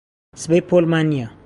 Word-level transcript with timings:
سبەی 0.41 0.61
پۆلمان 0.69 1.05
نییە. 1.11 1.27